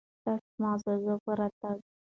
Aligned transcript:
ستاسو 0.23 0.51
معززو 0.61 1.15
په 1.23 1.31
راتګ 1.39 1.77